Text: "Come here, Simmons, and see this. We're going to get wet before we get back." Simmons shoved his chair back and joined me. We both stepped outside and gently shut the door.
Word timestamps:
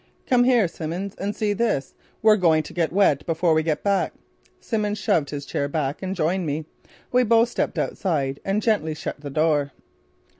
"Come 0.25 0.45
here, 0.45 0.67
Simmons, 0.67 1.13
and 1.19 1.35
see 1.35 1.53
this. 1.53 1.93
We're 2.23 2.35
going 2.35 2.63
to 2.63 2.73
get 2.73 2.91
wet 2.91 3.23
before 3.27 3.53
we 3.53 3.61
get 3.61 3.83
back." 3.83 4.13
Simmons 4.59 4.97
shoved 4.97 5.29
his 5.29 5.45
chair 5.45 5.67
back 5.67 6.01
and 6.01 6.15
joined 6.15 6.47
me. 6.47 6.65
We 7.11 7.23
both 7.23 7.49
stepped 7.49 7.77
outside 7.77 8.39
and 8.43 8.63
gently 8.63 8.95
shut 8.95 9.21
the 9.21 9.29
door. 9.29 9.73